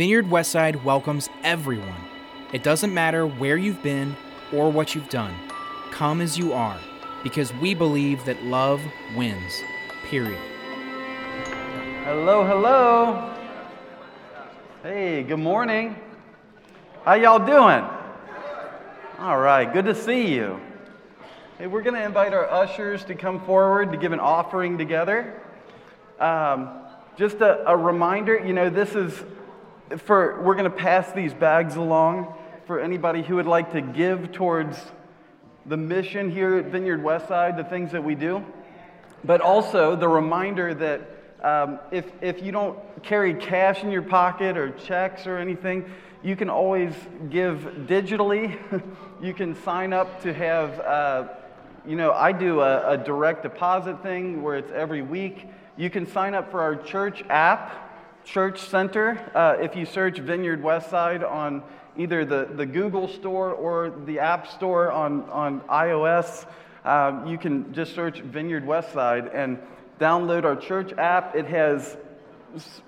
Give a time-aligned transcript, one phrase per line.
[0.00, 2.02] Vineyard Westside welcomes everyone.
[2.54, 4.16] It doesn't matter where you've been
[4.50, 5.34] or what you've done.
[5.90, 6.80] Come as you are,
[7.22, 8.80] because we believe that love
[9.14, 9.60] wins.
[10.04, 10.40] Period.
[12.04, 13.36] Hello, hello.
[14.82, 15.94] Hey, good morning.
[17.04, 17.84] How y'all doing?
[19.18, 20.58] All right, good to see you.
[21.58, 25.42] Hey, we're going to invite our ushers to come forward to give an offering together.
[26.18, 26.70] Um,
[27.18, 29.12] just a, a reminder, you know, this is
[29.98, 32.34] for, we're going to pass these bags along
[32.66, 34.78] for anybody who would like to give towards
[35.66, 38.44] the mission here at Vineyard Westside, the things that we do.
[39.24, 41.00] But also the reminder that
[41.42, 45.90] um, if, if you don't carry cash in your pocket or checks or anything,
[46.22, 46.94] you can always
[47.30, 48.58] give digitally.
[49.22, 51.28] you can sign up to have, uh,
[51.86, 55.46] you know, I do a, a direct deposit thing where it's every week.
[55.76, 57.89] You can sign up for our church app,
[58.24, 59.18] Church Center.
[59.34, 61.62] Uh, if you search Vineyard Westside on
[61.96, 66.46] either the, the Google Store or the App Store on, on iOS,
[66.84, 69.58] um, you can just search Vineyard Westside and
[69.98, 71.34] download our church app.
[71.34, 71.96] It has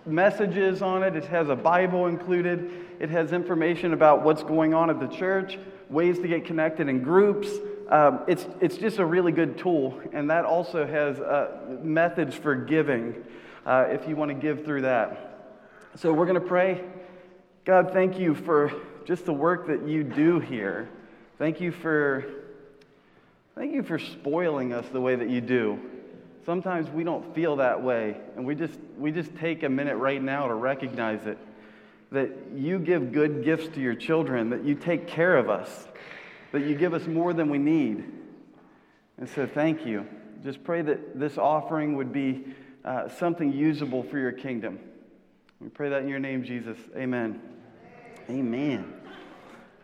[0.07, 2.71] messages on it, it has a Bible included,
[3.01, 7.03] it has information about what's going on at the church, ways to get connected in
[7.03, 7.49] groups.
[7.89, 12.55] Um, it's, it's just a really good tool, and that also has uh, methods for
[12.55, 13.23] giving
[13.67, 15.51] uh, if you want to give through that.
[15.97, 16.83] So we're going to pray.
[17.65, 18.73] God, thank you for
[19.05, 20.89] just the work that you do here.
[21.39, 22.25] Thank you for
[23.55, 25.79] thank you for spoiling us the way that you do.
[26.45, 30.23] Sometimes we don't feel that way, and we just we just take a minute right
[30.23, 31.39] now to recognize it.
[32.11, 35.87] That you give good gifts to your children, that you take care of us,
[36.53, 38.05] that you give us more than we need.
[39.19, 40.07] And so thank you.
[40.43, 42.45] Just pray that this offering would be
[42.85, 44.79] uh, something usable for your kingdom.
[45.61, 46.77] We pray that in your name, Jesus.
[46.97, 47.41] Amen.
[48.29, 48.93] Amen.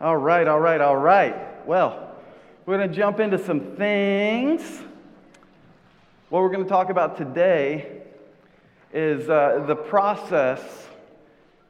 [0.01, 1.65] All right, all right, all right.
[1.65, 2.15] Well,
[2.65, 4.81] we're going to jump into some things.
[6.29, 8.01] What we're going to talk about today
[8.93, 10.61] is uh, the process,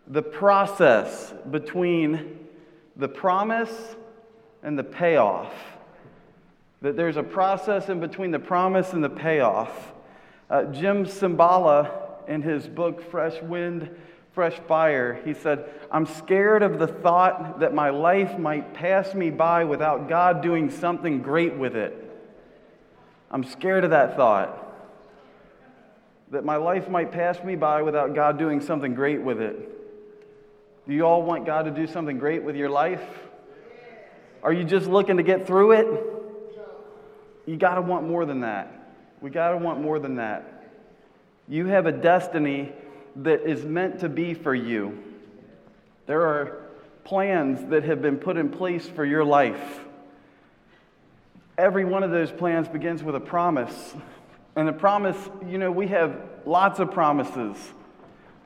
[0.08, 2.48] the process between
[2.96, 3.96] the promise
[4.64, 5.54] and the payoff.
[6.82, 9.94] That there's a process in between the promise and the payoff.
[10.50, 11.92] Uh, Jim Cymbala,
[12.28, 13.90] in his book Fresh Wind,
[14.32, 19.32] Fresh Fire, he said, I'm scared of the thought that my life might pass me
[19.32, 22.06] by without God doing something great with it.
[23.32, 24.66] I'm scared of that thought.
[26.32, 29.58] That my life might pass me by without God doing something great with it.
[30.88, 33.04] Do you all want God to do something great with your life?
[34.42, 35.88] Are you just looking to get through it?
[37.46, 38.79] You got to want more than that.
[39.22, 40.72] We got to want more than that.
[41.48, 42.72] You have a destiny
[43.18, 44.98] that is meant to be for you.
[46.06, 46.70] There are
[47.04, 49.80] plans that have been put in place for your life.
[51.58, 53.94] Every one of those plans begins with a promise.
[54.56, 56.16] And the promise, you know, we have
[56.46, 57.58] lots of promises.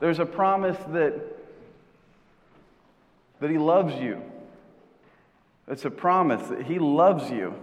[0.00, 1.14] There's a promise that,
[3.40, 4.20] that He loves you.
[5.68, 7.54] It's a promise that He loves you.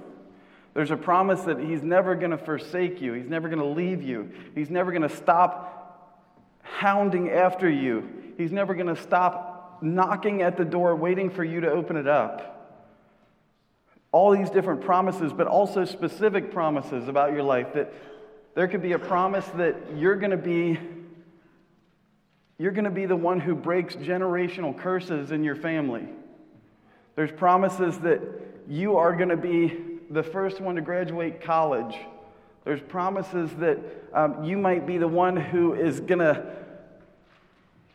[0.74, 4.02] There's a promise that He's never going to forsake you, He's never going to leave
[4.02, 10.42] you, He's never going to stop hounding after you, He's never going to stop knocking
[10.42, 12.58] at the door, waiting for you to open it up.
[14.12, 17.94] All these different promises, but also specific promises about your life that
[18.56, 20.80] there could be a promise that you're going to be
[22.58, 26.08] you're going to be the one who breaks generational curses in your family.
[27.16, 28.22] There's promises that
[28.68, 31.96] you are going to be the first one to graduate college.
[32.66, 33.80] There's promises that
[34.14, 36.54] um, you might be the one who is going to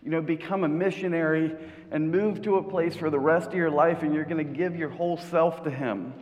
[0.02, 1.54] you know, become a missionary
[1.90, 4.52] and move to a place for the rest of your life and you're going to
[4.52, 6.14] give your whole self to Him.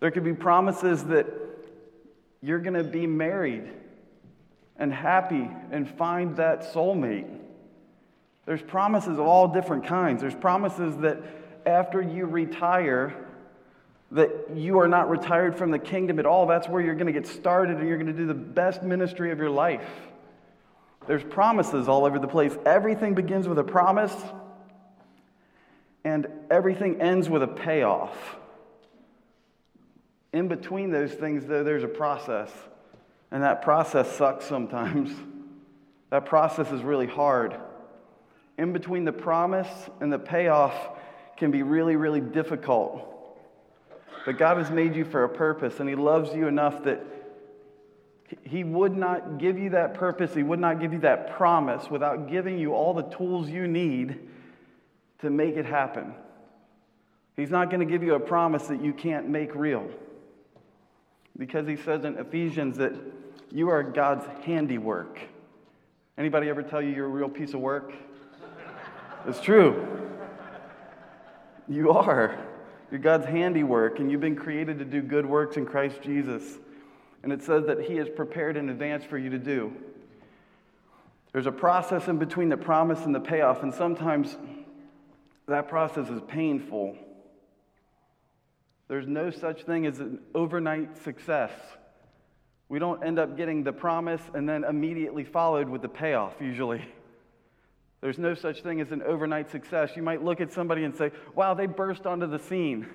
[0.00, 1.26] There could be promises that
[2.40, 3.70] you're going to be married
[4.76, 7.28] and happy and find that soulmate.
[8.46, 10.22] There's promises of all different kinds.
[10.22, 11.18] There's promises that
[11.66, 13.14] after you retire,
[14.12, 16.46] that you are not retired from the kingdom at all.
[16.46, 19.30] That's where you're going to get started and you're going to do the best ministry
[19.30, 19.88] of your life.
[21.06, 22.56] There's promises all over the place.
[22.66, 24.14] Everything begins with a promise,
[26.04, 28.16] and everything ends with a payoff.
[30.32, 32.50] In between those things, though, there's a process,
[33.30, 35.12] and that process sucks sometimes.
[36.10, 37.56] that process is really hard.
[38.58, 39.68] In between the promise
[40.00, 40.74] and the payoff
[41.36, 43.06] can be really, really difficult.
[44.24, 47.00] But God has made you for a purpose, and He loves you enough that
[48.42, 52.28] He would not give you that purpose, He would not give you that promise without
[52.28, 54.18] giving you all the tools you need
[55.20, 56.14] to make it happen.
[57.36, 59.88] He's not going to give you a promise that you can't make real.
[61.38, 62.92] Because he says in Ephesians that
[63.50, 65.18] you are God's handiwork.
[66.18, 67.94] Anybody ever tell you you're a real piece of work?
[69.26, 70.08] It's true.
[71.66, 72.38] You are.
[72.90, 76.58] You're God's handiwork, and you've been created to do good works in Christ Jesus.
[77.22, 79.72] And it says that He has prepared in advance for you to do.
[81.32, 84.36] There's a process in between the promise and the payoff, and sometimes
[85.46, 86.96] that process is painful.
[88.88, 91.52] There's no such thing as an overnight success.
[92.68, 96.84] We don't end up getting the promise and then immediately followed with the payoff, usually.
[98.00, 99.90] There's no such thing as an overnight success.
[99.94, 102.86] You might look at somebody and say, wow, they burst onto the scene.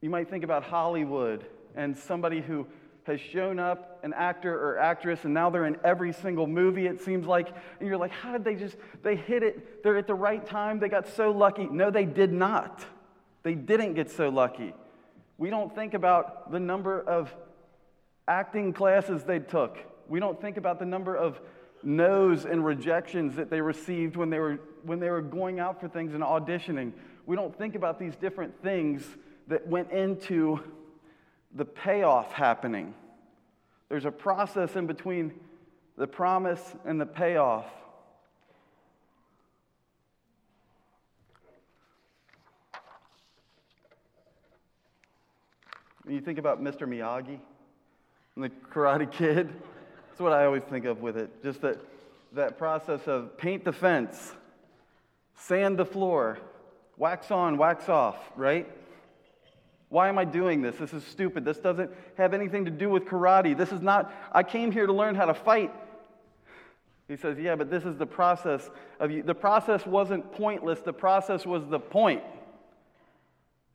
[0.00, 1.44] You might think about Hollywood
[1.74, 2.66] and somebody who
[3.04, 7.00] has shown up, an actor or actress, and now they're in every single movie, it
[7.00, 7.48] seems like.
[7.78, 10.80] And you're like, how did they just, they hit it, they're at the right time,
[10.80, 11.66] they got so lucky.
[11.66, 12.84] No, they did not.
[13.44, 14.74] They didn't get so lucky.
[15.38, 17.32] We don't think about the number of
[18.26, 19.78] acting classes they took.
[20.08, 21.40] We don't think about the number of
[21.82, 25.88] no's and rejections that they received when they were, when they were going out for
[25.88, 26.92] things and auditioning.
[27.26, 29.04] We don't think about these different things
[29.48, 30.60] that went into
[31.54, 32.94] the payoff happening.
[33.88, 35.32] There's a process in between
[35.96, 37.66] the promise and the payoff.
[46.02, 46.86] When you think about Mr.
[46.86, 47.40] Miyagi
[48.36, 49.52] and the Karate Kid,
[50.16, 51.42] that's what I always think of with it.
[51.42, 51.78] Just that,
[52.32, 54.32] that process of paint the fence,
[55.34, 56.38] sand the floor,
[56.96, 58.66] wax on, wax off, right?
[59.90, 60.76] Why am I doing this?
[60.76, 61.44] This is stupid.
[61.44, 63.54] This doesn't have anything to do with karate.
[63.54, 65.70] This is not, I came here to learn how to fight.
[67.08, 69.22] He says, Yeah, but this is the process of you.
[69.22, 72.22] The process wasn't pointless, the process was the point.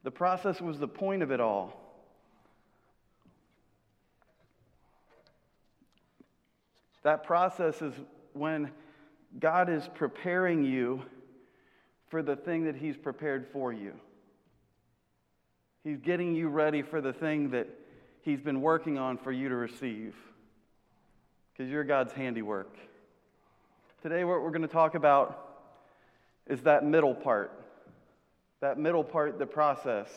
[0.01, 1.80] The process was the point of it all.
[7.03, 7.93] That process is
[8.33, 8.71] when
[9.39, 11.03] God is preparing you
[12.09, 13.93] for the thing that He's prepared for you.
[15.83, 17.67] He's getting you ready for the thing that
[18.21, 20.15] He's been working on for you to receive.
[21.53, 22.75] Because you're God's handiwork.
[24.01, 25.47] Today, what we're going to talk about
[26.47, 27.51] is that middle part.
[28.59, 30.09] That middle part, the process.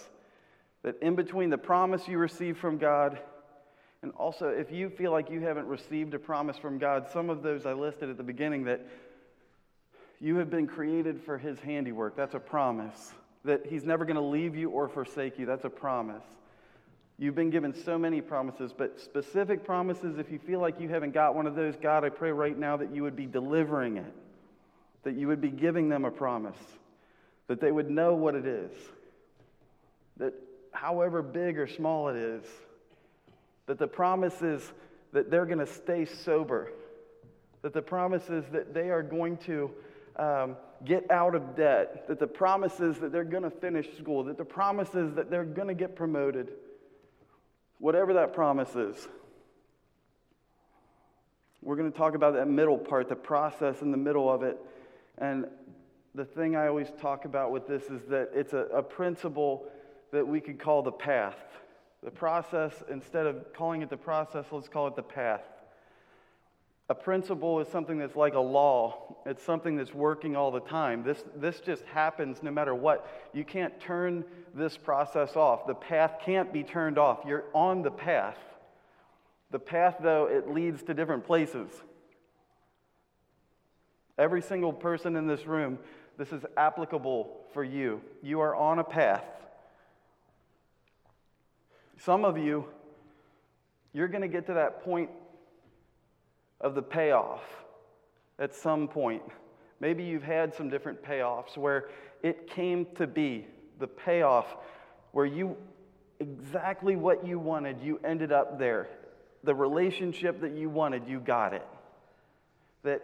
[0.83, 3.19] That in between the promise you receive from God,
[4.05, 7.43] and also if you feel like you haven't received a promise from God, some of
[7.43, 8.87] those I listed at the beginning that
[10.21, 12.15] you have been created for His handiwork.
[12.15, 13.15] That's a promise
[13.47, 15.47] that He's never going to leave you or forsake you.
[15.47, 16.23] That's a promise.
[17.19, 21.15] You've been given so many promises, but specific promises, if you feel like you haven't
[21.15, 24.13] got one of those, God, I pray right now that you would be delivering it,
[25.05, 26.59] that you would be giving them a promise,
[27.47, 28.71] that they would know what it is,
[30.19, 30.35] that
[30.73, 32.45] however big or small it is,
[33.67, 34.73] that the promise is
[35.13, 36.71] that they're going to stay sober,
[37.63, 39.71] that the promise is that they are going to
[40.17, 44.25] um, get out of debt, that the promise is that they're going to finish school,
[44.25, 46.51] that the promise is that they're going to get promoted.
[47.79, 49.09] Whatever that promise is.
[51.63, 54.59] We're going to talk about that middle part, the process in the middle of it.
[55.17, 55.47] And
[56.15, 59.65] the thing I always talk about with this is that it's a, a principle
[60.13, 61.37] that we could call the path.
[62.05, 65.41] The process, instead of calling it the process, let's call it the path.
[66.91, 69.17] A principle is something that's like a law.
[69.25, 71.03] It's something that's working all the time.
[71.03, 73.09] This, this just happens no matter what.
[73.33, 74.23] You can't turn
[74.55, 75.67] this process off.
[75.67, 77.21] The path can't be turned off.
[77.27, 78.37] You're on the path.
[79.51, 81.71] The path, though, it leads to different places.
[84.19, 85.79] Every single person in this room,
[86.19, 88.03] this is applicable for you.
[88.23, 89.25] You are on a path.
[91.99, 92.67] Some of you,
[93.93, 95.11] you're going to get to that point
[96.61, 97.43] of the payoff
[98.39, 99.23] at some point.
[99.81, 101.89] Maybe you've had some different payoffs where
[102.23, 103.47] it came to be
[103.79, 104.57] the payoff
[105.13, 105.57] where you
[106.21, 108.89] exactly what you wanted, you ended up there.
[109.43, 111.67] The relationship that you wanted, you got it.
[112.83, 113.03] That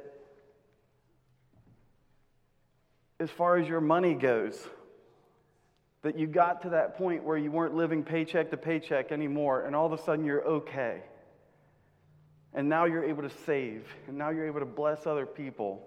[3.19, 4.67] as far as your money goes,
[6.03, 9.77] that you got to that point where you weren't living paycheck to paycheck anymore, and
[9.77, 11.03] all of a sudden you're okay.
[12.55, 15.87] And now you're able to save, and now you're able to bless other people.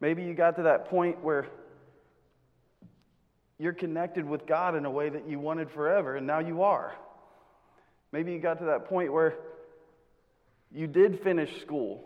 [0.00, 1.46] Maybe you got to that point where
[3.58, 6.94] you're connected with God in a way that you wanted forever, and now you are.
[8.10, 9.36] Maybe you got to that point where
[10.72, 12.04] you did finish school,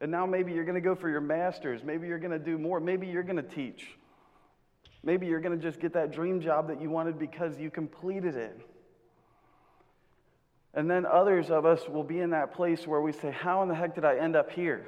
[0.00, 1.82] and now maybe you're going to go for your master's.
[1.82, 2.80] Maybe you're going to do more.
[2.80, 3.84] Maybe you're going to teach.
[5.04, 8.36] Maybe you're going to just get that dream job that you wanted because you completed
[8.36, 8.58] it.
[10.72, 13.68] And then others of us will be in that place where we say, How in
[13.68, 14.86] the heck did I end up here?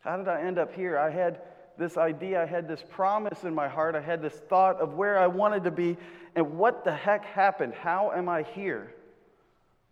[0.00, 0.98] How did I end up here?
[0.98, 1.40] I had
[1.78, 5.18] this idea, I had this promise in my heart, I had this thought of where
[5.18, 5.98] I wanted to be,
[6.34, 7.74] and what the heck happened?
[7.74, 8.94] How am I here?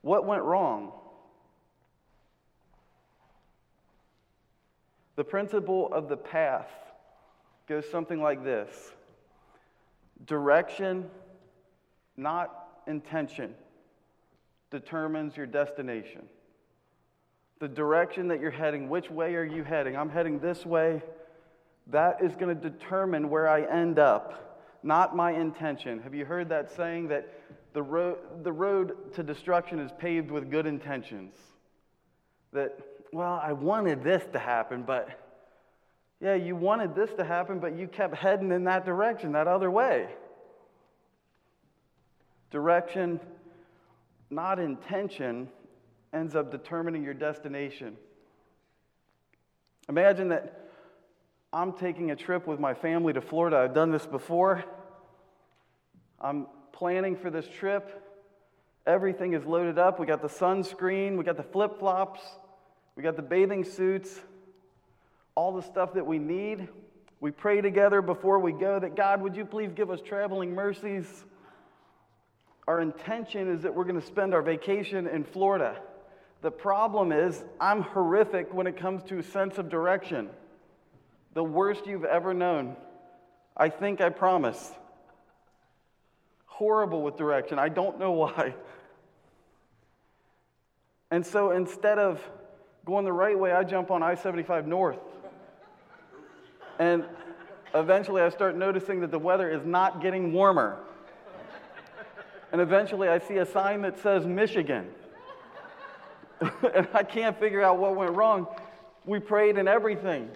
[0.00, 0.92] What went wrong?
[5.16, 6.70] The principle of the path
[7.66, 8.92] goes something like this
[10.26, 11.10] direction,
[12.16, 13.54] not intention,
[14.70, 16.22] determines your destination.
[17.60, 19.96] The direction that you're heading, which way are you heading?
[19.96, 21.02] I'm heading this way.
[21.88, 26.00] That is going to determine where I end up, not my intention.
[26.02, 27.28] Have you heard that saying that
[27.72, 31.34] the road, the road to destruction is paved with good intentions?
[32.52, 32.78] That,
[33.12, 35.23] well, I wanted this to happen, but
[36.24, 39.70] yeah, you wanted this to happen, but you kept heading in that direction, that other
[39.70, 40.08] way.
[42.50, 43.20] Direction,
[44.30, 45.50] not intention,
[46.14, 47.98] ends up determining your destination.
[49.90, 50.70] Imagine that
[51.52, 53.58] I'm taking a trip with my family to Florida.
[53.58, 54.64] I've done this before.
[56.18, 58.02] I'm planning for this trip.
[58.86, 60.00] Everything is loaded up.
[60.00, 62.22] We got the sunscreen, we got the flip flops,
[62.96, 64.20] we got the bathing suits,
[65.34, 66.68] all the stuff that we need.
[67.20, 71.24] We pray together before we go that God, would you please give us traveling mercies?
[72.66, 75.76] Our intention is that we're going to spend our vacation in Florida.
[76.42, 80.30] The problem is, I'm horrific when it comes to sense of direction
[81.34, 82.76] the worst you've ever known.
[83.56, 84.72] I think I promise.
[86.46, 87.58] Horrible with direction.
[87.58, 88.54] I don't know why.
[91.10, 92.20] And so instead of
[92.84, 94.98] going the right way, I jump on I 75 north.
[96.78, 97.04] And
[97.74, 100.78] eventually I start noticing that the weather is not getting warmer.
[102.52, 104.88] And eventually I see a sign that says Michigan.
[106.40, 108.46] and I can't figure out what went wrong.
[109.04, 110.30] We prayed and everything.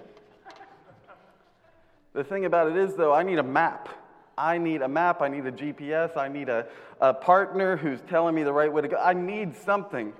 [2.13, 3.89] The thing about it is, though, I need a map.
[4.37, 5.23] I need a map.
[5.23, 6.17] I need a GPS.
[6.17, 6.67] I need a,
[7.01, 8.97] a partner who's telling me the right way to go.
[8.97, 10.13] I need something.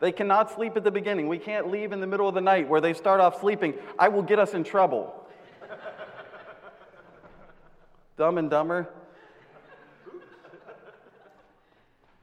[0.00, 1.28] They cannot sleep at the beginning.
[1.28, 3.74] We can't leave in the middle of the night where they start off sleeping.
[3.98, 5.23] I will get us in trouble.
[8.16, 8.88] Dumb and dumber.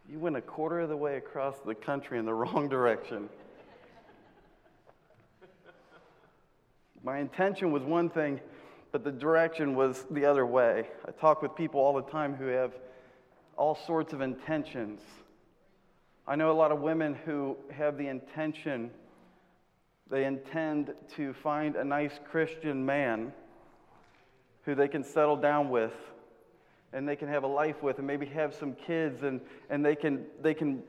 [0.09, 3.27] You went a quarter of the way across the country in the wrong direction.
[7.03, 8.39] My intention was one thing,
[8.93, 10.87] but the direction was the other way.
[11.05, 12.71] I talk with people all the time who have
[13.57, 15.01] all sorts of intentions.
[16.25, 18.91] I know a lot of women who have the intention,
[20.09, 23.33] they intend to find a nice Christian man
[24.63, 25.93] who they can settle down with
[26.93, 29.95] and they can have a life with and maybe have some kids and, and they
[29.95, 30.83] can they can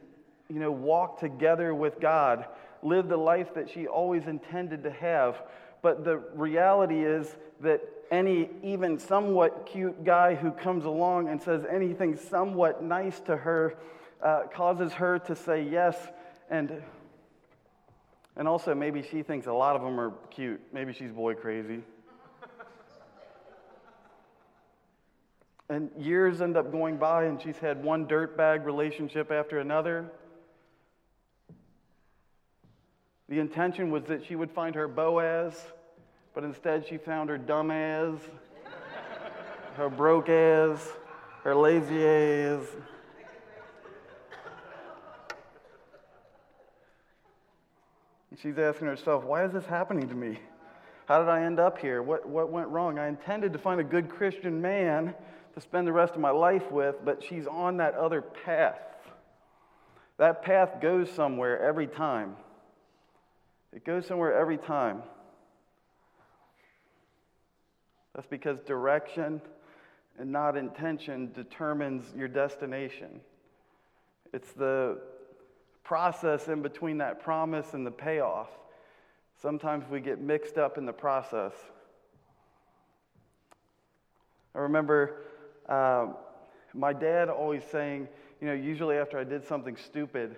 [0.49, 2.47] you know walk together with God,
[2.83, 5.43] live the life that she always intended to have.
[5.81, 11.64] But the reality is that any even somewhat cute guy who comes along and says
[11.69, 13.76] anything somewhat nice to her
[14.23, 15.97] uh, causes her to say yes.
[16.50, 16.83] And,
[18.37, 20.61] and also, maybe she thinks a lot of them are cute.
[20.73, 21.83] Maybe she's boy crazy.
[25.73, 30.11] And years end up going by, and she's had one dirtbag relationship after another.
[33.29, 35.55] The intention was that she would find her Boaz
[36.35, 38.19] but instead, she found her dumb ass,
[39.76, 40.88] her broke ass,
[41.45, 42.67] her lazy ass.
[48.31, 50.38] And she's asking herself, why is this happening to me?
[51.05, 52.02] How did I end up here?
[52.02, 52.99] What, what went wrong?
[52.99, 55.14] I intended to find a good Christian man
[55.54, 58.80] to spend the rest of my life with, but she's on that other path.
[60.18, 62.37] That path goes somewhere every time.
[63.73, 65.02] It goes somewhere every time.
[68.14, 69.40] That's because direction
[70.18, 73.21] and not intention determines your destination.
[74.32, 74.99] It's the
[75.85, 78.49] process in between that promise and the payoff.
[79.40, 81.52] Sometimes we get mixed up in the process.
[84.54, 85.23] I remember
[85.73, 86.07] uh,
[86.75, 88.07] my dad always saying,
[88.43, 90.37] you know, usually after I did something stupid,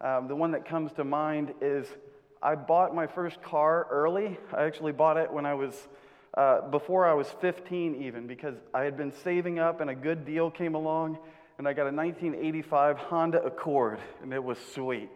[0.00, 1.88] um, the one that comes to mind is
[2.40, 4.38] I bought my first car early.
[4.56, 5.88] I actually bought it when I was
[6.34, 10.24] uh, before I was 15, even, because I had been saving up and a good
[10.24, 11.18] deal came along,
[11.58, 15.08] and I got a 1985 Honda Accord, and it was sweet.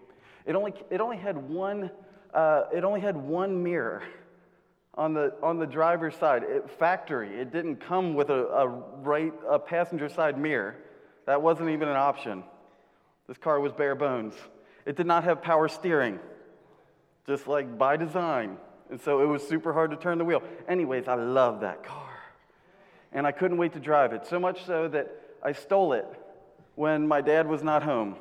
[0.46, 1.92] It only, it only, had, one,
[2.34, 4.02] uh, it only had one mirror
[5.00, 7.34] on the, on the driver's side, it, factory.
[7.40, 10.76] It didn't come with a, a, right, a passenger side mirror.
[11.24, 12.44] That wasn't even an option.
[13.26, 14.34] This car was bare bones.
[14.84, 16.18] It did not have power steering,
[17.26, 18.58] just like by design.
[18.90, 20.42] And so it was super hard to turn the wheel.
[20.68, 22.10] Anyways, I love that car.
[23.10, 25.10] And I couldn't wait to drive it, so much so that
[25.42, 26.06] I stole it
[26.74, 28.16] when my dad was not home.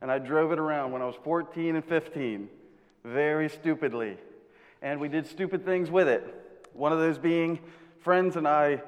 [0.00, 2.48] And I drove it around when I was 14 and 15,
[3.02, 4.16] very stupidly.
[4.84, 6.22] And we did stupid things with it.
[6.74, 7.58] One of those being
[8.00, 8.82] friends and I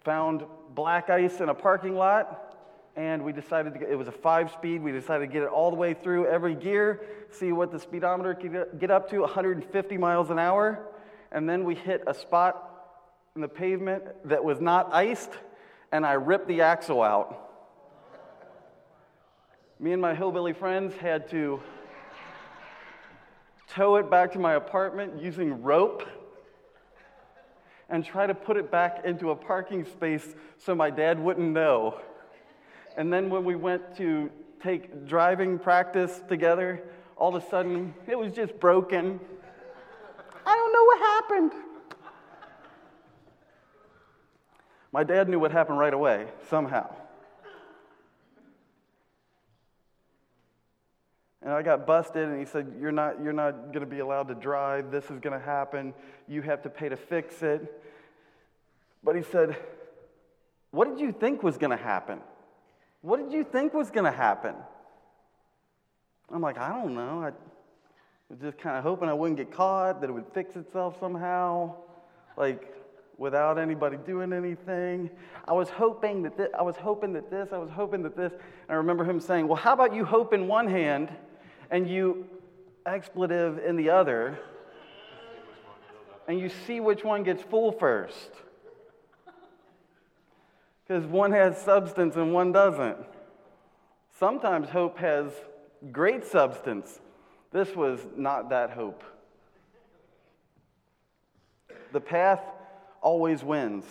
[0.00, 0.44] found
[0.74, 2.56] black ice in a parking lot
[2.96, 4.82] and we decided to get, it was a five speed.
[4.82, 8.34] We decided to get it all the way through every gear, see what the speedometer
[8.34, 10.80] could get up to 150 miles an hour.
[11.30, 12.66] And then we hit a spot
[13.36, 15.30] in the pavement that was not iced,
[15.92, 17.52] and I ripped the axle out.
[19.78, 21.62] Me and my hillbilly friends had to
[23.70, 26.04] tow it back to my apartment using rope
[27.88, 32.00] and try to put it back into a parking space so my dad wouldn't know.
[32.96, 34.30] And then when we went to
[34.62, 36.82] take driving practice together,
[37.16, 39.20] all of a sudden it was just broken.
[40.46, 41.52] I don't know what happened.
[44.92, 46.92] My dad knew what happened right away, somehow.
[51.50, 54.28] And I got busted, and he said, You're not, you're not going to be allowed
[54.28, 54.92] to drive.
[54.92, 55.92] This is going to happen.
[56.28, 57.82] You have to pay to fix it.
[59.02, 59.56] But he said,
[60.70, 62.20] What did you think was going to happen?
[63.00, 64.54] What did you think was going to happen?
[66.32, 67.24] I'm like, I don't know.
[67.24, 67.32] I
[68.28, 71.74] was just kind of hoping I wouldn't get caught, that it would fix itself somehow,
[72.36, 72.72] like
[73.18, 75.10] without anybody doing anything.
[75.48, 78.30] I was hoping that this, I was hoping that this, I was hoping that this.
[78.30, 81.10] And I remember him saying, Well, how about you hope in one hand
[81.70, 82.26] and you
[82.86, 84.38] expletive in the other,
[86.28, 88.30] and you see which one gets full first?
[90.90, 92.96] because one has substance and one doesn't.
[94.18, 95.30] Sometimes hope has
[95.92, 96.98] great substance.
[97.52, 99.04] This was not that hope.
[101.92, 102.40] The path
[103.00, 103.84] always wins.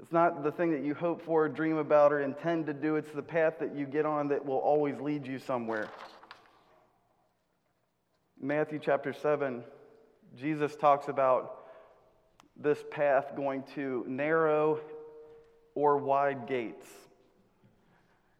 [0.00, 2.96] It's not the thing that you hope for, dream about, or intend to do.
[2.96, 5.88] It's the path that you get on that will always lead you somewhere.
[8.44, 9.62] Matthew chapter 7,
[10.36, 11.58] Jesus talks about
[12.56, 14.80] this path going to narrow
[15.76, 16.88] or wide gates.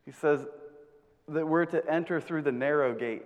[0.04, 0.44] He says
[1.28, 3.22] that we're to enter through the narrow gate.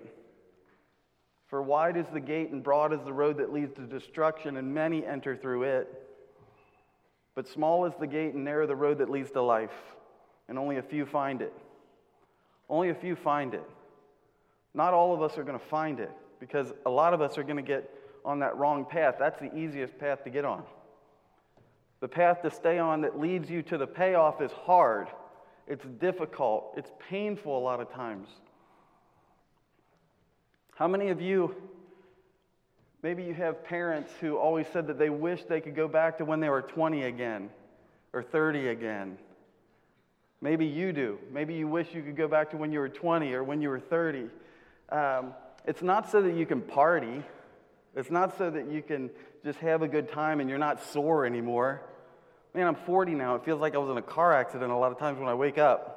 [1.46, 4.74] For wide is the gate and broad is the road that leads to destruction, and
[4.74, 5.88] many enter through it.
[7.34, 9.72] But small is the gate and narrow the road that leads to life,
[10.46, 11.54] and only a few find it.
[12.68, 13.64] Only a few find it.
[14.74, 17.42] Not all of us are going to find it because a lot of us are
[17.42, 17.90] going to get
[18.24, 19.16] on that wrong path.
[19.18, 20.64] That's the easiest path to get on.
[22.00, 25.08] The path to stay on that leads you to the payoff is hard,
[25.66, 28.28] it's difficult, it's painful a lot of times.
[30.74, 31.56] How many of you,
[33.02, 36.24] maybe you have parents who always said that they wish they could go back to
[36.24, 37.48] when they were 20 again
[38.12, 39.16] or 30 again?
[40.42, 41.18] Maybe you do.
[41.32, 43.70] Maybe you wish you could go back to when you were 20 or when you
[43.70, 44.28] were 30.
[44.90, 45.34] Um,
[45.66, 47.22] it's not so that you can party.
[47.96, 49.10] It's not so that you can
[49.44, 51.82] just have a good time and you're not sore anymore.
[52.54, 53.34] Man, I'm 40 now.
[53.34, 55.34] It feels like I was in a car accident a lot of times when I
[55.34, 55.92] wake up.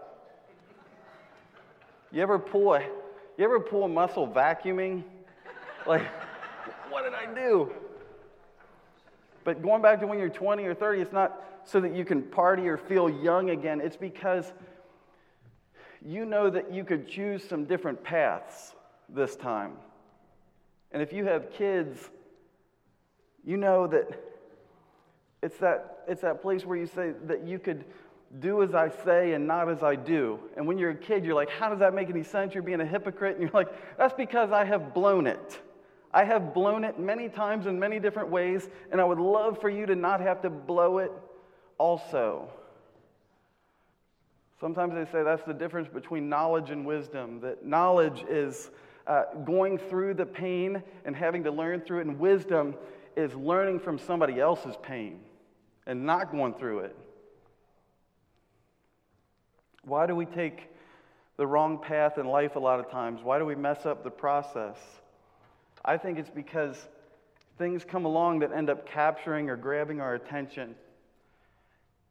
[2.11, 2.79] You ever pull a,
[3.37, 5.03] you ever pull a muscle vacuuming?
[5.85, 6.05] Like,
[6.89, 7.71] what did I do?
[9.43, 12.23] But going back to when you're 20 or 30, it's not so that you can
[12.23, 13.81] party or feel young again.
[13.81, 14.51] It's because
[16.03, 18.73] you know that you could choose some different paths
[19.13, 19.73] this time.
[20.91, 22.09] And if you have kids,
[23.45, 24.07] you know that
[25.41, 27.85] it's that, it's that place where you say that you could
[28.39, 30.39] do as I say and not as I do.
[30.55, 32.53] And when you're a kid, you're like, how does that make any sense?
[32.53, 33.37] You're being a hypocrite.
[33.37, 35.61] And you're like, that's because I have blown it.
[36.11, 39.69] I have blown it many times in many different ways, and I would love for
[39.69, 41.11] you to not have to blow it
[41.77, 42.49] also.
[44.59, 48.71] Sometimes they say that's the difference between knowledge and wisdom, that knowledge is
[49.09, 52.75] uh, going through the pain and having to learn through it, and wisdom
[53.17, 55.19] is learning from somebody else's pain
[55.87, 56.95] and not going through it.
[59.83, 60.69] Why do we take
[61.37, 63.21] the wrong path in life a lot of times?
[63.23, 64.77] Why do we mess up the process?
[65.83, 66.87] I think it's because
[67.57, 70.75] things come along that end up capturing or grabbing our attention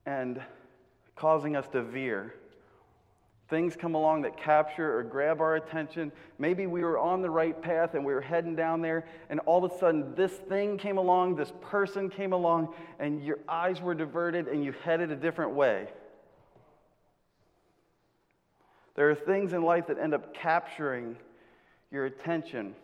[0.05, 0.43] and
[1.15, 2.35] causing us to veer.
[3.49, 6.13] Things come along that capture or grab our attention.
[6.39, 9.65] Maybe we were on the right path and we were heading down there, and all
[9.65, 13.95] of a sudden this thing came along, this person came along, and your eyes were
[13.95, 15.89] diverted and you headed a different way.
[18.97, 21.17] There are things in life that end up capturing
[21.91, 22.75] your attention.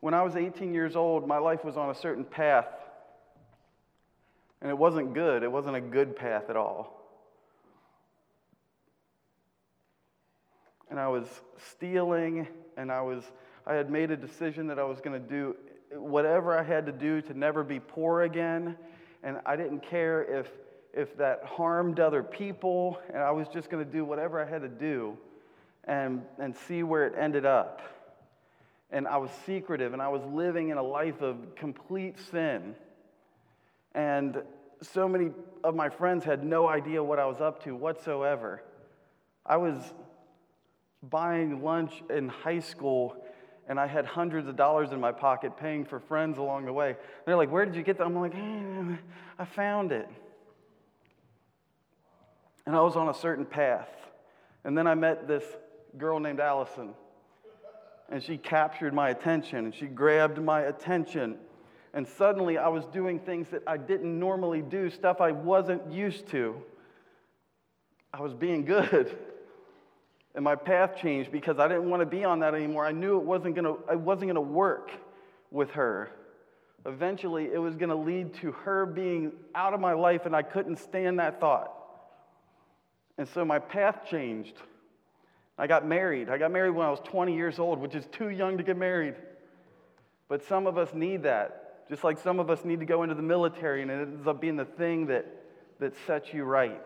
[0.00, 2.68] When I was 18 years old, my life was on a certain path,
[4.60, 5.42] and it wasn't good.
[5.42, 7.01] It wasn't a good path at all.
[10.92, 11.26] And I was
[11.70, 13.24] stealing, and I was
[13.66, 15.56] I had made a decision that I was going to do
[15.94, 18.76] whatever I had to do to never be poor again,
[19.22, 20.48] and I didn't care if
[20.92, 24.60] if that harmed other people, and I was just going to do whatever I had
[24.60, 25.16] to do,
[25.84, 27.80] and and see where it ended up.
[28.90, 32.74] And I was secretive, and I was living in a life of complete sin,
[33.94, 34.42] and
[34.82, 35.30] so many
[35.64, 38.62] of my friends had no idea what I was up to whatsoever.
[39.46, 39.82] I was
[41.10, 43.16] buying lunch in high school
[43.68, 46.96] and I had hundreds of dollars in my pocket paying for friends along the way.
[47.24, 48.04] They're like, Where did you get that?
[48.04, 48.98] I'm like, hey,
[49.38, 50.08] I found it.
[52.66, 53.88] And I was on a certain path.
[54.64, 55.44] And then I met this
[55.98, 56.94] girl named Allison.
[58.08, 61.38] And she captured my attention and she grabbed my attention.
[61.94, 66.26] And suddenly I was doing things that I didn't normally do, stuff I wasn't used
[66.28, 66.62] to.
[68.12, 69.16] I was being good.
[70.34, 72.86] And my path changed because I didn't want to be on that anymore.
[72.86, 74.90] I knew it wasn't going to, it wasn't going to work
[75.50, 76.10] with her.
[76.86, 80.42] Eventually, it was going to lead to her being out of my life, and I
[80.42, 81.72] couldn't stand that thought.
[83.18, 84.54] And so my path changed.
[85.58, 86.28] I got married.
[86.28, 88.76] I got married when I was 20 years old, which is too young to get
[88.76, 89.14] married.
[90.28, 91.88] But some of us need that.
[91.88, 94.40] Just like some of us need to go into the military, and it ends up
[94.40, 95.26] being the thing that,
[95.78, 96.82] that sets you right.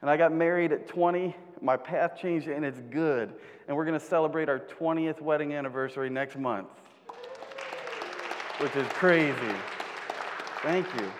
[0.00, 1.34] And I got married at 20.
[1.64, 3.32] My path changed, and it's good.
[3.66, 6.68] And we're going to celebrate our 20th wedding anniversary next month,
[8.58, 9.56] which is crazy.
[10.62, 11.10] Thank you.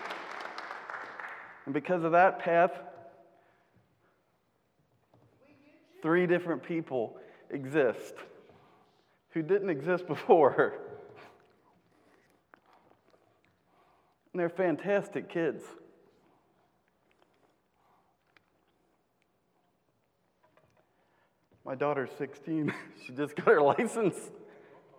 [1.65, 2.71] And because of that path,
[6.03, 7.17] three different people
[7.49, 8.13] exist
[9.31, 10.75] who didn't exist before.
[14.33, 15.63] And they're fantastic kids.
[21.65, 22.71] My daughter's 16.
[23.05, 24.15] she just got her license.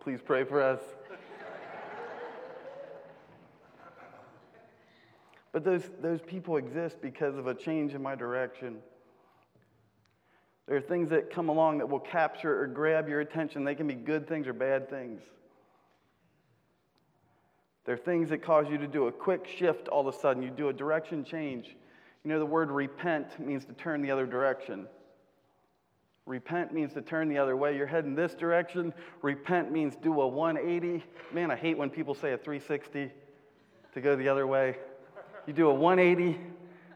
[0.00, 0.80] Please pray for us.
[5.52, 8.78] but those, those people exist because of a change in my direction.
[10.66, 13.62] There are things that come along that will capture or grab your attention.
[13.62, 15.22] They can be good things or bad things.
[17.84, 20.42] There are things that cause you to do a quick shift all of a sudden.
[20.42, 21.76] You do a direction change.
[22.24, 24.88] You know, the word repent means to turn the other direction.
[26.26, 27.76] Repent means to turn the other way.
[27.76, 28.92] You're heading this direction.
[29.22, 31.04] Repent means do a 180.
[31.32, 33.12] Man, I hate when people say a 360
[33.94, 34.76] to go the other way.
[35.46, 36.40] You do a 180,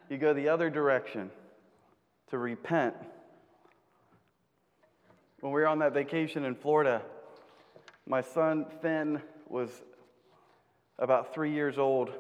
[0.08, 1.30] you go the other direction
[2.30, 2.94] to repent.
[5.38, 7.00] When we were on that vacation in Florida,
[8.06, 9.70] my son Finn was
[10.98, 12.10] about three years old.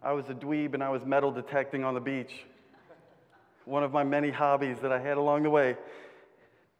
[0.00, 2.44] I was a dweeb and I was metal detecting on the beach
[3.64, 5.76] one of my many hobbies that I had along the way.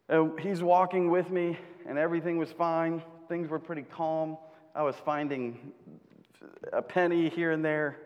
[0.09, 3.01] And he's walking with me, and everything was fine.
[3.29, 4.37] Things were pretty calm.
[4.75, 5.71] I was finding
[6.73, 7.97] a penny here and there.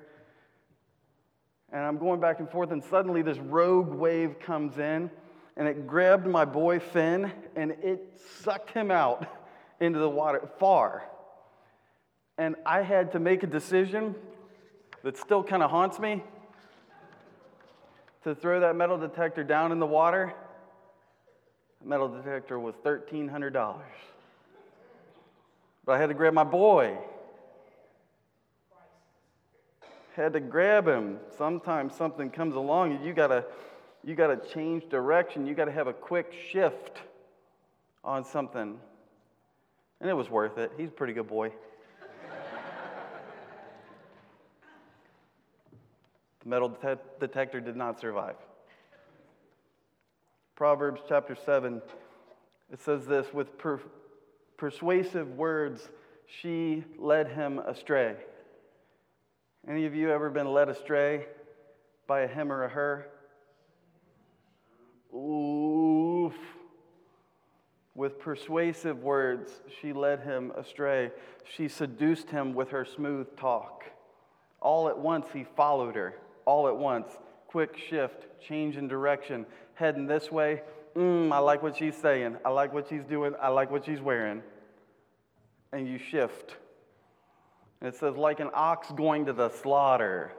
[1.71, 5.09] And I'm going back and forth, and suddenly this rogue wave comes in,
[5.57, 9.27] and it grabbed my boy Finn, and it sucked him out
[9.79, 11.09] into the water far.
[12.37, 14.15] And I had to make a decision
[15.03, 16.23] that still kind of haunts me
[18.25, 20.33] to throw that metal detector down in the water,
[21.79, 23.75] the metal detector was $1,300.
[25.85, 26.97] But I had to grab my boy.
[30.15, 31.19] Had to grab him.
[31.37, 33.45] Sometimes something comes along and you gotta
[34.03, 35.45] you gotta change direction.
[35.45, 36.97] You gotta have a quick shift
[38.03, 38.79] on something.
[40.01, 40.71] And it was worth it.
[40.77, 41.51] He's a pretty good boy.
[46.45, 48.35] The metal det- detector did not survive.
[50.55, 51.81] Proverbs chapter 7,
[52.71, 53.81] it says this with per-
[54.55, 55.89] persuasive words,
[56.27, 58.15] she led him astray.
[59.67, 61.25] Any of you ever been led astray
[62.05, 63.07] by a him or a her?
[65.15, 66.35] Oof.
[67.95, 71.11] With persuasive words, she led him astray.
[71.43, 73.83] She seduced him with her smooth talk.
[74.61, 77.07] All at once, he followed her all at once.
[77.47, 80.61] quick shift, change in direction, heading this way.
[80.95, 82.37] Mm, I like what she's saying.
[82.43, 83.33] I like what she's doing.
[83.41, 84.41] I like what she's wearing.
[85.71, 86.55] And you shift.
[87.79, 90.31] And it says, like an ox going to the slaughter,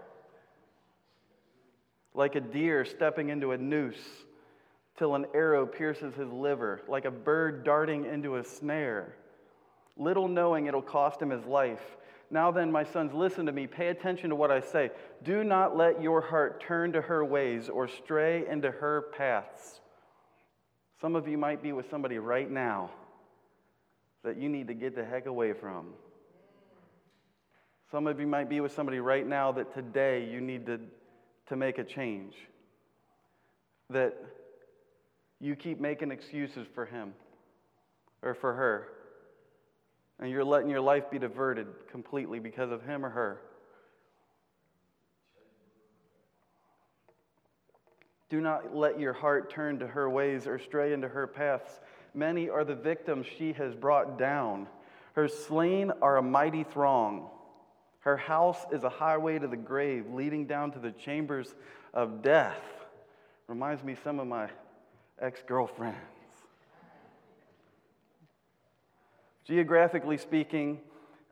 [2.15, 4.25] like a deer stepping into a noose
[4.99, 9.15] till an arrow pierces his liver, like a bird darting into a snare,
[9.99, 11.96] little knowing it'll cost him his life.
[12.31, 13.67] Now then, my sons, listen to me.
[13.67, 14.91] Pay attention to what I say.
[15.23, 19.81] Do not let your heart turn to her ways or stray into her paths.
[21.01, 22.91] Some of you might be with somebody right now
[24.25, 25.87] that you need to get the heck away from.
[27.91, 30.81] Some of you might be with somebody right now that today you need to,
[31.49, 32.35] to make a change.
[33.91, 34.17] That
[35.41, 37.15] you keep making excuses for him
[38.23, 38.89] or for her.
[40.19, 43.41] And you're letting your life be diverted completely because of him or her.
[48.29, 51.81] Do not let your heart turn to her ways or stray into her paths.
[52.15, 54.67] Many are the victims she has brought down.
[55.13, 57.29] Her slain are a mighty throng.
[58.01, 61.55] Her house is a highway to the grave, leading down to the chambers
[61.93, 62.59] of death.
[63.47, 64.49] Reminds me some of my
[65.21, 66.16] ex girlfriends.
[69.47, 70.81] Geographically speaking,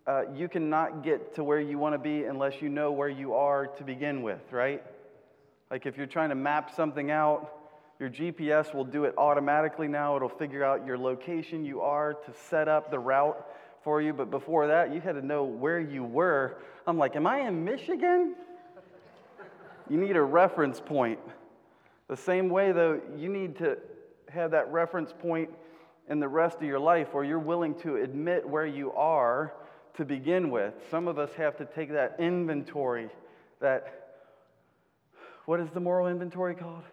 [0.07, 3.35] uh, you cannot get to where you want to be unless you know where you
[3.35, 4.85] are to begin with, right?
[5.69, 7.53] Like if you're trying to map something out,
[7.99, 10.15] your GPS will do it automatically now.
[10.15, 13.45] It'll figure out your location you are to set up the route
[13.83, 14.13] for you.
[14.13, 16.59] But before that, you had to know where you were.
[16.87, 18.37] I'm like, am I in Michigan?
[19.91, 21.19] You need a reference point.
[22.07, 23.77] The same way, though, you need to
[24.29, 25.51] have that reference point
[26.09, 29.55] in the rest of your life or you're willing to admit where you are
[29.95, 30.75] to begin with.
[30.91, 33.09] Some of us have to take that inventory,
[33.61, 34.19] that
[35.47, 36.85] what is the moral inventory called?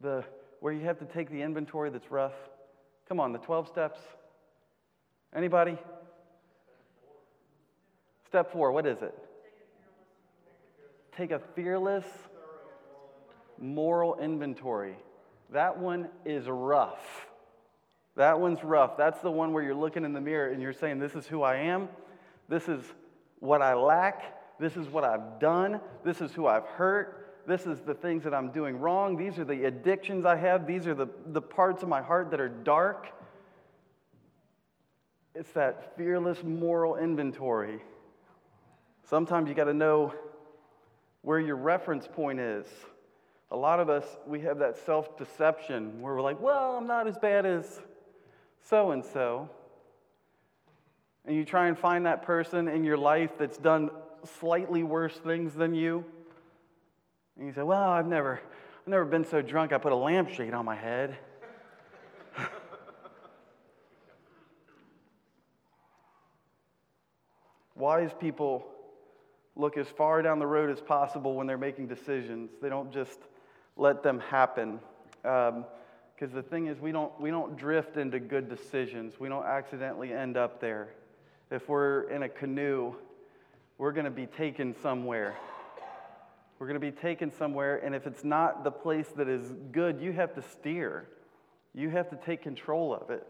[0.00, 0.24] The
[0.60, 2.34] where you have to take the inventory that's rough.
[3.08, 3.98] Come on, the 12 steps.
[5.34, 5.78] Anybody?
[8.26, 9.14] Step 4, what is it?
[11.16, 12.04] Take a fearless
[13.58, 14.96] moral inventory.
[15.50, 17.26] That one is rough.
[18.20, 18.98] That one's rough.
[18.98, 21.42] That's the one where you're looking in the mirror and you're saying, This is who
[21.42, 21.88] I am.
[22.50, 22.84] This is
[23.38, 24.58] what I lack.
[24.60, 25.80] This is what I've done.
[26.04, 27.40] This is who I've hurt.
[27.46, 29.16] This is the things that I'm doing wrong.
[29.16, 30.66] These are the addictions I have.
[30.66, 33.06] These are the, the parts of my heart that are dark.
[35.34, 37.80] It's that fearless moral inventory.
[39.08, 40.12] Sometimes you got to know
[41.22, 42.66] where your reference point is.
[43.50, 47.08] A lot of us, we have that self deception where we're like, well, I'm not
[47.08, 47.80] as bad as
[48.62, 49.48] so and so.
[51.26, 53.90] And you try and find that person in your life that's done
[54.38, 56.04] slightly worse things than you.
[57.36, 58.40] And you say, Well, I've never,
[58.82, 61.16] I've never been so drunk I put a lampshade on my head.
[67.74, 68.66] Wise people
[69.56, 72.50] look as far down the road as possible when they're making decisions.
[72.62, 73.18] They don't just
[73.76, 74.80] let them happen.
[75.24, 75.64] Um,
[76.20, 80.12] Because the thing is, we don't, we don't drift into good decisions, we don't accidentally
[80.12, 80.90] end up there.
[81.50, 82.94] If we're in a canoe
[83.80, 85.34] we're going to be taken somewhere.
[86.58, 90.02] We're going to be taken somewhere, and if it's not the place that is good,
[90.02, 91.08] you have to steer.
[91.74, 93.26] You have to take control of it.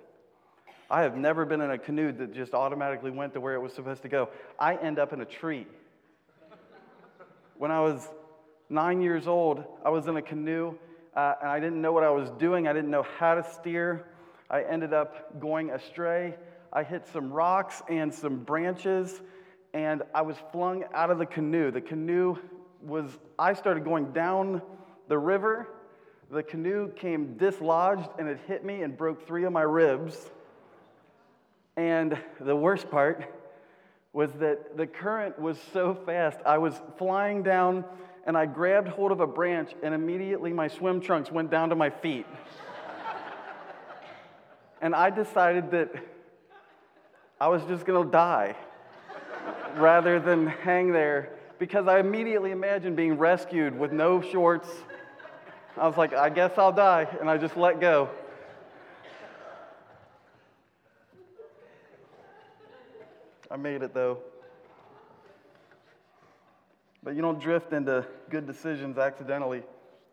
[0.91, 3.73] I have never been in a canoe that just automatically went to where it was
[3.73, 4.31] supposed to go.
[4.59, 5.69] I end up in a tree.
[7.57, 8.09] when I was
[8.69, 10.75] nine years old, I was in a canoe,
[11.21, 12.67] uh, and I didn't know what I was doing.
[12.67, 14.07] I didn't know how to steer.
[14.49, 16.35] I ended up going astray.
[16.73, 19.21] I hit some rocks and some branches
[19.75, 21.71] and I was flung out of the canoe.
[21.71, 22.39] The canoe
[22.83, 24.63] was, I started going down
[25.09, 25.69] the river.
[26.31, 30.31] The canoe came dislodged and it hit me and broke three of my ribs.
[31.77, 33.31] And the worst part
[34.15, 36.39] was that the current was so fast.
[36.47, 37.85] I was flying down
[38.31, 41.75] and I grabbed hold of a branch, and immediately my swim trunks went down to
[41.75, 42.27] my feet.
[44.81, 45.93] and I decided that
[47.41, 48.55] I was just gonna die
[49.79, 54.69] rather than hang there because I immediately imagined being rescued with no shorts.
[55.77, 57.09] I was like, I guess I'll die.
[57.21, 58.11] And I just let go.
[63.51, 64.21] I made it though.
[67.03, 69.63] But you don't drift into good decisions accidentally,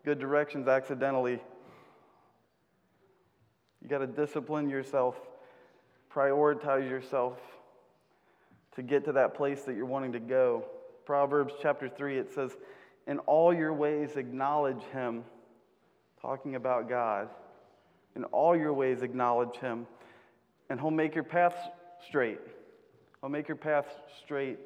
[0.04, 1.40] good directions accidentally.
[3.82, 5.16] You got to discipline yourself,
[6.12, 7.38] prioritize yourself
[8.74, 10.64] to get to that place that you're wanting to go.
[11.04, 12.56] Proverbs chapter 3, it says,
[13.06, 15.24] In all your ways, acknowledge him.
[16.20, 17.28] Talking about God.
[18.16, 19.86] In all your ways, acknowledge him,
[20.68, 21.56] and he'll make your path
[22.06, 22.40] straight.
[23.20, 23.86] He'll make your path
[24.22, 24.58] straight.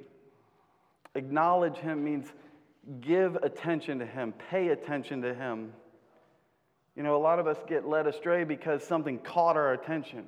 [1.14, 2.26] Acknowledge him means
[3.00, 5.72] give attention to him, pay attention to him.
[6.96, 10.26] You know, a lot of us get led astray because something caught our attention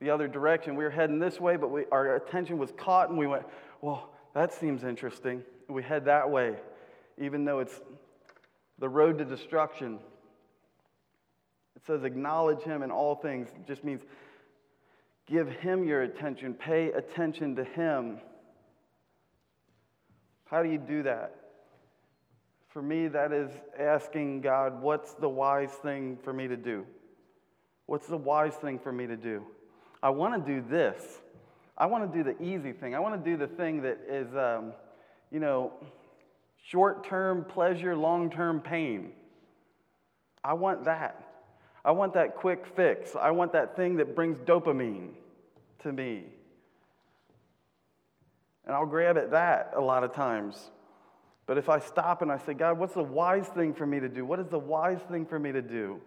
[0.00, 0.76] the other direction.
[0.76, 3.44] We were heading this way, but we, our attention was caught, and we went,
[3.80, 5.42] Well, that seems interesting.
[5.68, 6.56] We head that way,
[7.18, 7.80] even though it's
[8.78, 9.98] the road to destruction.
[11.76, 13.48] It says, acknowledge him in all things.
[13.48, 14.02] It just means
[15.26, 18.18] give him your attention, pay attention to him.
[20.50, 21.34] How do you do that?
[22.68, 26.84] For me, that is asking God, what's the wise thing for me to do?
[27.86, 29.42] What's the wise thing for me to do?
[30.02, 31.20] I want to do this.
[31.76, 32.94] I want to do the easy thing.
[32.94, 34.72] I want to do the thing that is, um,
[35.30, 35.72] you know,
[36.66, 39.12] short term pleasure, long term pain.
[40.44, 41.24] I want that.
[41.84, 43.16] I want that quick fix.
[43.16, 45.10] I want that thing that brings dopamine
[45.82, 46.24] to me.
[48.68, 50.70] And I'll grab at that a lot of times.
[51.46, 54.08] But if I stop and I say, God, what's the wise thing for me to
[54.08, 54.24] do?
[54.24, 56.00] What is the wise thing for me to do?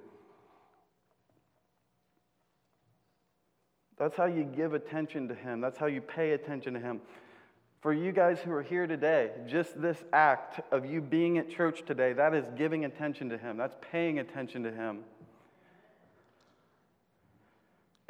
[3.98, 5.60] That's how you give attention to Him.
[5.60, 7.02] That's how you pay attention to Him.
[7.82, 11.84] For you guys who are here today, just this act of you being at church
[11.86, 13.58] today, that is giving attention to Him.
[13.58, 15.00] That's paying attention to Him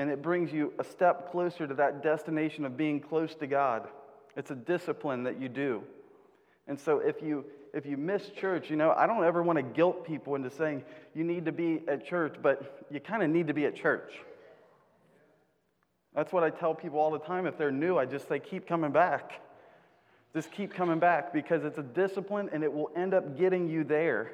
[0.02, 3.88] and it brings you a step closer to that destination of being close to God.
[4.36, 5.84] It's a discipline that you do.
[6.68, 9.64] And so if you if you miss church, you know, I don't ever want to
[9.64, 10.84] guilt people into saying
[11.16, 14.12] you need to be at church, but you kind of need to be at church.
[16.14, 17.46] That's what I tell people all the time.
[17.46, 19.40] If they're new, I just say, keep coming back.
[20.34, 23.86] Just keep coming back because it's a discipline and it will end up getting you
[23.86, 24.32] there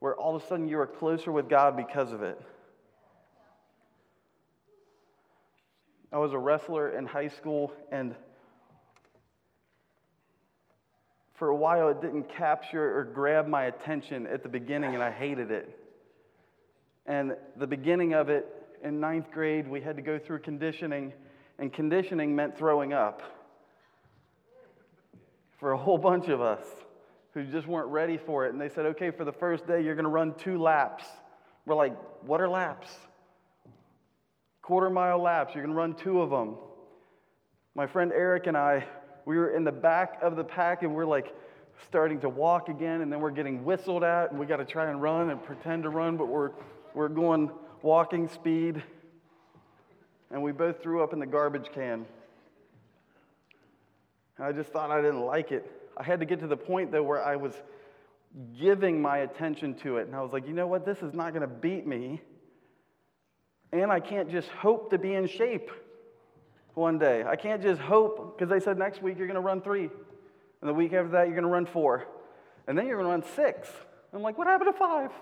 [0.00, 2.40] where all of a sudden you are closer with God because of it.
[6.12, 8.14] I was a wrestler in high school, and
[11.34, 15.10] for a while it didn't capture or grab my attention at the beginning, and I
[15.10, 15.78] hated it.
[17.06, 18.46] And the beginning of it
[18.82, 21.12] in ninth grade, we had to go through conditioning,
[21.58, 23.22] and conditioning meant throwing up
[25.58, 26.64] for a whole bunch of us
[27.32, 28.52] who just weren't ready for it.
[28.52, 31.04] And they said, okay, for the first day, you're going to run two laps.
[31.66, 32.88] We're like, what are laps?
[34.64, 35.54] quarter mile laps.
[35.54, 36.56] You're going to run two of them.
[37.74, 38.86] My friend Eric and I,
[39.24, 41.34] we were in the back of the pack and we're like
[41.88, 44.90] starting to walk again, and then we're getting whistled at, and we got to try
[44.90, 46.50] and run and pretend to run, but we're,
[46.94, 47.50] we're going
[47.82, 48.82] walking speed.
[50.30, 52.06] And we both threw up in the garbage can.
[54.36, 55.70] And I just thought I didn't like it.
[55.96, 57.54] I had to get to the point, though, where I was
[58.58, 60.06] giving my attention to it.
[60.06, 60.84] And I was like, you know what?
[60.84, 62.20] This is not going to beat me.
[63.72, 65.70] And I can't just hope to be in shape
[66.74, 67.24] one day.
[67.24, 69.88] I can't just hope, because they said next week you're going to run three.
[70.60, 72.06] And the week after that, you're going to run four.
[72.66, 73.68] And then you're going to run six.
[74.12, 75.10] I'm like, what happened to five?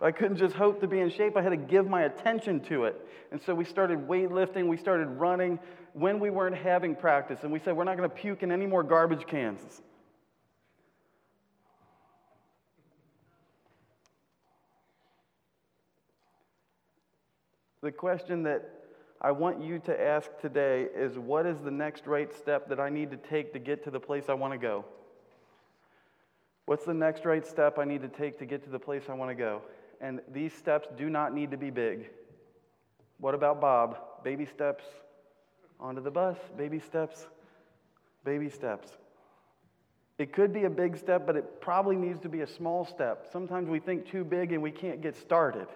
[0.00, 1.36] I couldn't just hope to be in shape.
[1.36, 3.04] I had to give my attention to it.
[3.32, 5.58] And so we started weightlifting, we started running
[5.92, 7.40] when we weren't having practice.
[7.42, 9.82] And we said, we're not going to puke in any more garbage cans.
[17.82, 18.68] The question that
[19.20, 22.88] I want you to ask today is what is the next right step that I
[22.88, 24.84] need to take to get to the place I want to go?
[26.66, 29.14] What's the next right step I need to take to get to the place I
[29.14, 29.62] want to go?
[30.00, 32.10] And these steps do not need to be big.
[33.18, 33.98] What about Bob?
[34.22, 34.84] Baby steps
[35.80, 37.26] onto the bus, baby steps,
[38.24, 38.90] baby steps.
[40.18, 43.28] It could be a big step, but it probably needs to be a small step.
[43.32, 45.68] Sometimes we think too big and we can't get started.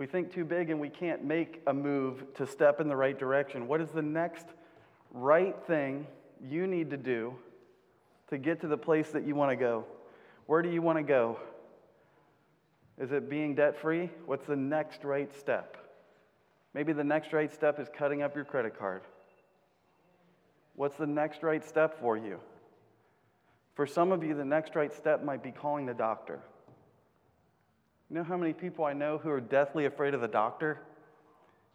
[0.00, 3.18] We think too big and we can't make a move to step in the right
[3.18, 3.68] direction.
[3.68, 4.46] What is the next
[5.12, 6.06] right thing
[6.42, 7.34] you need to do
[8.30, 9.84] to get to the place that you want to go?
[10.46, 11.38] Where do you want to go?
[12.98, 14.08] Is it being debt free?
[14.24, 15.76] What's the next right step?
[16.72, 19.02] Maybe the next right step is cutting up your credit card.
[20.76, 22.40] What's the next right step for you?
[23.74, 26.40] For some of you, the next right step might be calling the doctor.
[28.10, 30.80] You know how many people I know who are deathly afraid of the doctor?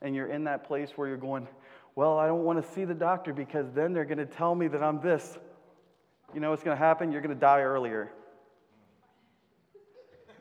[0.02, 1.48] And you're in that place where you're going,
[1.96, 4.68] Well, I don't want to see the doctor because then they're going to tell me
[4.68, 5.38] that I'm this.
[6.34, 7.12] You know what's going to happen?
[7.12, 8.12] You're going to die earlier.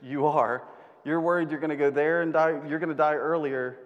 [0.02, 0.64] You are.
[1.04, 2.60] You're worried you're going to go there and die.
[2.68, 3.78] You're going to die earlier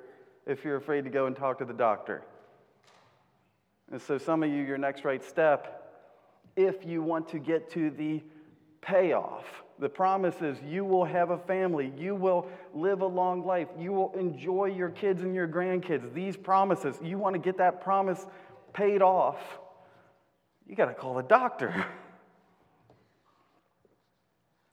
[0.46, 2.22] if you're afraid to go and talk to the doctor.
[3.92, 5.74] And so, some of you, your next right step
[6.56, 8.22] if you want to get to the
[8.80, 9.44] payoff.
[9.80, 13.92] The promise is you will have a family, you will live a long life, you
[13.92, 16.12] will enjoy your kids and your grandkids.
[16.12, 18.26] These promises, you want to get that promise
[18.72, 19.38] paid off,
[20.66, 21.86] you got to call the doctor.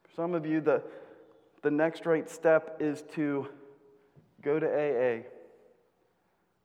[0.03, 0.81] For some of you, the,
[1.61, 3.47] the next right step is to
[4.41, 5.23] go to AA.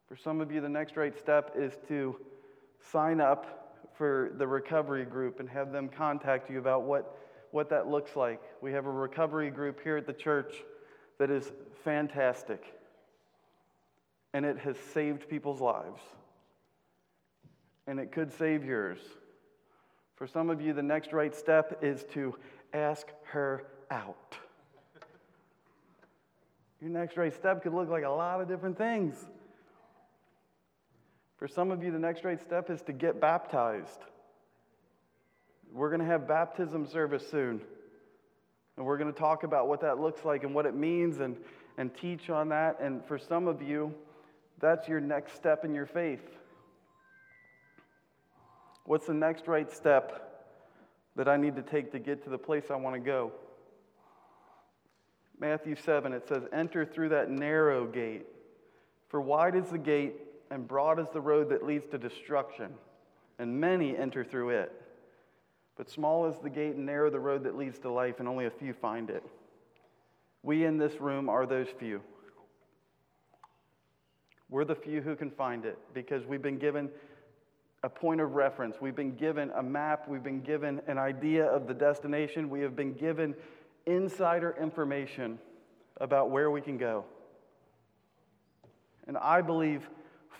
[0.08, 2.16] For some of you, the next right step is to
[2.90, 7.16] sign up for the recovery group and have them contact you about what,
[7.50, 8.40] what that looks like.
[8.60, 10.54] We have a recovery group here at the church
[11.18, 11.50] that is
[11.84, 12.64] fantastic,
[14.32, 16.00] and it has saved people's lives,
[17.86, 18.98] and it could save yours.
[20.16, 22.36] For some of you, the next right step is to
[22.72, 24.36] ask her out.
[26.80, 29.14] Your next right step could look like a lot of different things.
[31.36, 34.00] For some of you, the next right step is to get baptized.
[35.72, 37.60] We're going to have baptism service soon.
[38.76, 41.36] And we're going to talk about what that looks like and what it means and,
[41.76, 42.80] and teach on that.
[42.80, 43.94] And for some of you,
[44.60, 46.22] that's your next step in your faith.
[48.84, 50.48] What's the next right step
[51.16, 53.32] that I need to take to get to the place I want to go?
[55.38, 58.26] Matthew 7, it says, Enter through that narrow gate.
[59.08, 60.14] For wide is the gate
[60.50, 62.72] and broad is the road that leads to destruction,
[63.38, 64.72] and many enter through it.
[65.80, 68.44] But small is the gate and narrow the road that leads to life, and only
[68.44, 69.24] a few find it.
[70.42, 72.02] We in this room are those few.
[74.50, 76.90] We're the few who can find it because we've been given
[77.82, 78.76] a point of reference.
[78.78, 80.06] We've been given a map.
[80.06, 82.50] We've been given an idea of the destination.
[82.50, 83.34] We have been given
[83.86, 85.38] insider information
[85.96, 87.06] about where we can go.
[89.06, 89.88] And I believe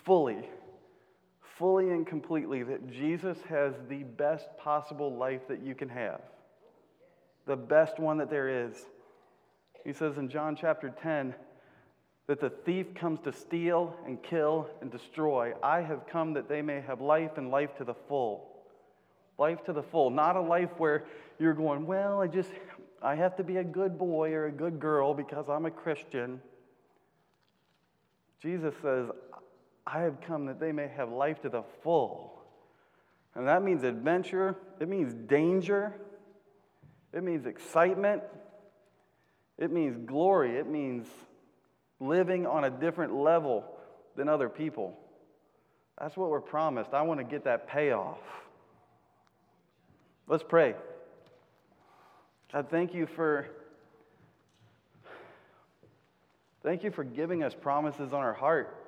[0.05, 0.47] fully,
[1.61, 6.19] fully and completely that Jesus has the best possible life that you can have,
[7.45, 8.83] the best one that there is.
[9.85, 11.35] He says in John chapter 10
[12.25, 15.53] that the thief comes to steal and kill and destroy.
[15.61, 18.49] I have come that they may have life and life to the full.
[19.37, 21.05] Life to the full, not a life where
[21.37, 22.49] you're going, well, I just,
[23.03, 26.41] I have to be a good boy or a good girl because I'm a Christian.
[28.41, 29.09] Jesus says,
[29.93, 32.39] I have come that they may have life to the full.
[33.35, 35.93] And that means adventure, it means danger,
[37.13, 38.23] it means excitement,
[39.57, 41.07] it means glory, it means
[41.99, 43.65] living on a different level
[44.15, 44.97] than other people.
[45.99, 46.93] That's what we're promised.
[46.93, 48.19] I want to get that payoff.
[50.27, 50.75] Let's pray.
[52.51, 53.47] God, thank you for
[56.63, 58.80] thank you for giving us promises on our heart.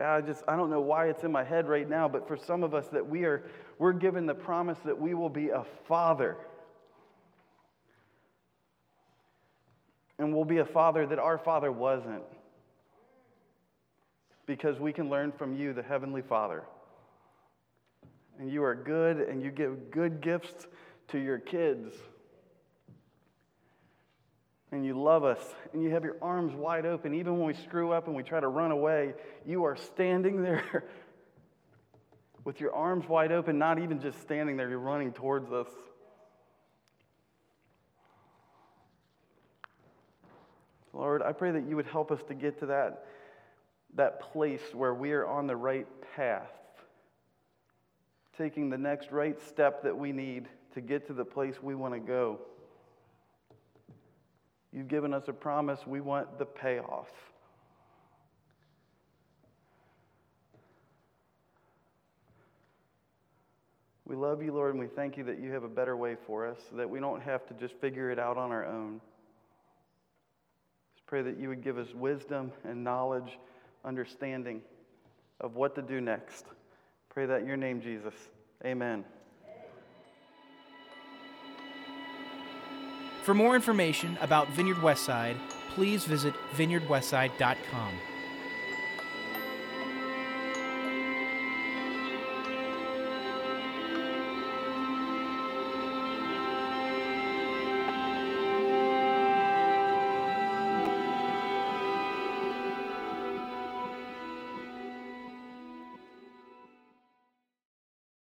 [0.00, 2.62] I just I don't know why it's in my head right now, but for some
[2.62, 3.44] of us that we are
[3.78, 6.36] we're given the promise that we will be a father.
[10.18, 12.22] And we'll be a father that our father wasn't.
[14.44, 16.64] Because we can learn from you, the heavenly Father.
[18.38, 20.66] And you are good and you give good gifts
[21.08, 21.94] to your kids.
[24.72, 25.40] And you love us,
[25.72, 27.14] and you have your arms wide open.
[27.14, 29.14] Even when we screw up and we try to run away,
[29.44, 30.84] you are standing there
[32.44, 35.68] with your arms wide open, not even just standing there, you're running towards us.
[40.92, 43.06] Lord, I pray that you would help us to get to that,
[43.94, 46.50] that place where we are on the right path,
[48.36, 51.94] taking the next right step that we need to get to the place we want
[51.94, 52.40] to go.
[54.72, 55.86] You've given us a promise.
[55.86, 57.10] We want the payoff.
[64.10, 66.44] We love you, Lord, and we thank you that you have a better way for
[66.44, 69.00] us, that we don't have to just figure it out on our own.
[70.94, 73.38] Just pray that you would give us wisdom and knowledge,
[73.84, 74.62] understanding
[75.40, 76.44] of what to do next.
[77.08, 78.14] Pray that in your name, Jesus.
[78.64, 79.04] Amen.
[83.22, 85.36] For more information about Vineyard Westside,
[85.74, 87.92] please visit vineyardwestside.com.